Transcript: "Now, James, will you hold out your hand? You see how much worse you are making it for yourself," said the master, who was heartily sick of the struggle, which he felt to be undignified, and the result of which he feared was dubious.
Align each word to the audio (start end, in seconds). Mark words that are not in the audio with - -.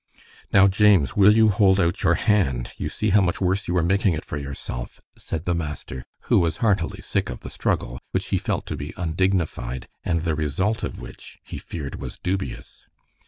"Now, 0.51 0.67
James, 0.67 1.15
will 1.15 1.35
you 1.37 1.49
hold 1.49 1.79
out 1.79 2.01
your 2.01 2.15
hand? 2.15 2.71
You 2.75 2.89
see 2.89 3.11
how 3.11 3.21
much 3.21 3.39
worse 3.39 3.67
you 3.67 3.77
are 3.77 3.83
making 3.83 4.13
it 4.15 4.25
for 4.25 4.35
yourself," 4.35 4.99
said 5.15 5.45
the 5.45 5.53
master, 5.53 6.03
who 6.21 6.39
was 6.39 6.57
heartily 6.57 7.01
sick 7.03 7.29
of 7.29 7.41
the 7.41 7.51
struggle, 7.51 7.99
which 8.09 8.29
he 8.29 8.39
felt 8.39 8.65
to 8.65 8.75
be 8.75 8.95
undignified, 8.97 9.87
and 10.03 10.21
the 10.21 10.33
result 10.33 10.81
of 10.81 10.99
which 10.99 11.37
he 11.43 11.59
feared 11.59 12.01
was 12.01 12.17
dubious. 12.17 12.87